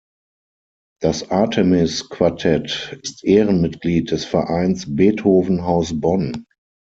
Das 0.99 1.29
Artemis 1.29 2.09
Quartett 2.09 2.97
ist 3.03 3.23
Ehrenmitglied 3.23 4.09
des 4.09 4.25
Vereins 4.25 4.95
Beethoven-Haus 4.95 6.01
Bonn. 6.01 6.47